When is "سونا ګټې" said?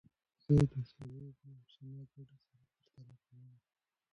1.73-2.37